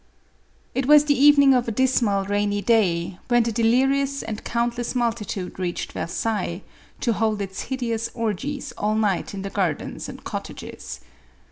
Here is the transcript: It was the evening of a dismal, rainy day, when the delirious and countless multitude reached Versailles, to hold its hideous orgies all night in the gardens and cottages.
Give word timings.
It 0.73 0.87
was 0.87 1.05
the 1.05 1.13
evening 1.13 1.53
of 1.53 1.67
a 1.67 1.71
dismal, 1.71 2.23
rainy 2.25 2.59
day, 2.59 3.19
when 3.27 3.43
the 3.43 3.51
delirious 3.51 4.23
and 4.23 4.43
countless 4.43 4.95
multitude 4.95 5.59
reached 5.59 5.91
Versailles, 5.91 6.63
to 7.01 7.13
hold 7.13 7.39
its 7.39 7.61
hideous 7.69 8.09
orgies 8.15 8.71
all 8.79 8.95
night 8.95 9.35
in 9.35 9.43
the 9.43 9.51
gardens 9.51 10.09
and 10.09 10.23
cottages. 10.23 11.01